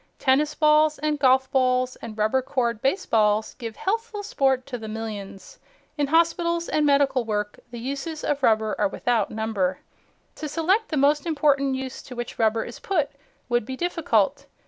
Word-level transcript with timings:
Tennis 0.17 0.55
balls 0.55 0.97
and 0.97 1.19
golf 1.19 1.51
balls 1.51 1.95
and 1.97 2.17
rubber 2.17 2.41
cored 2.41 2.81
baseballs 2.81 3.53
give 3.53 3.75
healthful 3.75 4.23
sport 4.23 4.65
to 4.65 4.79
the 4.79 4.87
millions. 4.87 5.59
In 5.95 6.07
hospitals 6.07 6.67
and 6.67 6.87
medical 6.87 7.23
work 7.23 7.59
the 7.69 7.77
uses 7.77 8.23
of 8.23 8.41
rubber 8.41 8.75
are 8.79 8.87
without 8.87 9.29
number. 9.29 9.81
To 10.37 10.49
select 10.49 10.89
the 10.89 10.97
most 10.97 11.27
important 11.27 11.75
use 11.75 12.01
to 12.01 12.15
which 12.15 12.39
rubber 12.39 12.63
is 12.63 12.79
put 12.79 13.11
would 13.47 13.63
be 13.63 13.77
difficult. 13.77 14.47